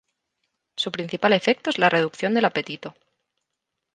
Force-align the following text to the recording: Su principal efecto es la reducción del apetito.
Su 0.77 0.91
principal 0.91 1.31
efecto 1.33 1.69
es 1.69 1.77
la 1.77 1.87
reducción 1.87 2.33
del 2.33 2.45
apetito. 2.45 2.95